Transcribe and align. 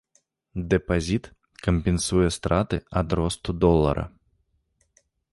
Дэпазіт 0.69 1.25
кампенсуе 1.67 2.27
страты 2.37 2.77
ад 3.01 3.07
росту 3.19 3.51
долара. 3.65 4.05